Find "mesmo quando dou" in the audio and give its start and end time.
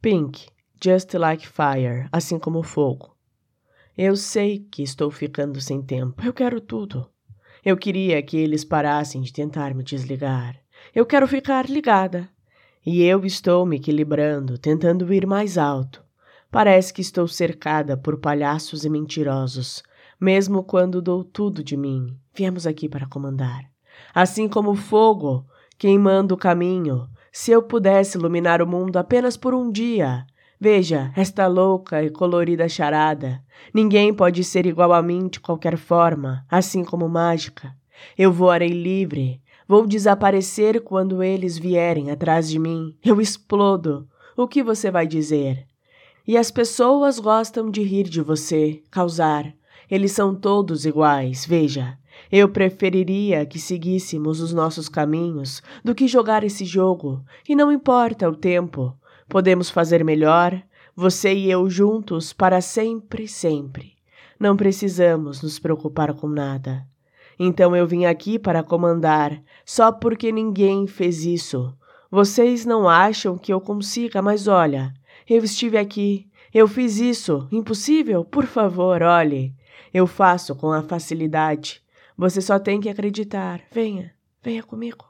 20.20-21.24